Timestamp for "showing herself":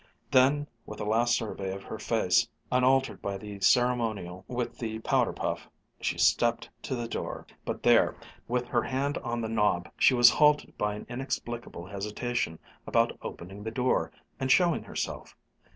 14.51-15.37